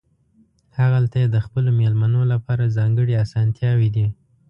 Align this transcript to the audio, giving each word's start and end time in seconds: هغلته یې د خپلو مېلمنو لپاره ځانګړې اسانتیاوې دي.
هغلته 0.79 1.15
یې 1.21 1.27
د 1.31 1.37
خپلو 1.45 1.69
مېلمنو 1.79 2.21
لپاره 2.33 2.73
ځانګړې 2.77 3.13
اسانتیاوې 3.25 3.89
دي. 3.95 4.07